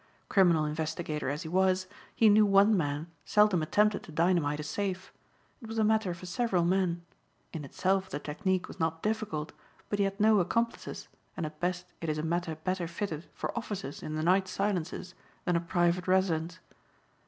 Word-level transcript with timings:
Criminal 0.29 0.65
investigator 0.65 1.29
as 1.29 1.43
he 1.43 1.47
was, 1.47 1.85
he 2.15 2.27
knew 2.27 2.43
one 2.43 2.75
man 2.75 3.11
seldom 3.23 3.61
attempted 3.61 4.01
to 4.01 4.11
dynamite 4.11 4.59
a 4.59 4.63
safe. 4.63 5.13
It 5.61 5.67
was 5.67 5.77
a 5.77 5.83
matter 5.83 6.15
for 6.15 6.25
several 6.25 6.65
men. 6.65 7.05
In 7.53 7.63
itself 7.63 8.09
the 8.09 8.17
technique 8.17 8.67
was 8.67 8.79
not 8.79 9.03
difficult 9.03 9.51
but 9.89 9.99
he 9.99 10.05
had 10.05 10.19
no 10.19 10.39
accomplices 10.39 11.07
and 11.37 11.45
at 11.45 11.59
best 11.59 11.85
it 12.01 12.09
is 12.09 12.17
a 12.17 12.23
matter 12.23 12.55
better 12.55 12.87
fitted 12.87 13.27
for 13.35 13.55
offices 13.55 14.01
in 14.01 14.15
the 14.15 14.23
night 14.23 14.47
silences 14.47 15.13
than 15.45 15.55
a 15.55 15.59
private 15.61 16.07
residence. 16.07 16.57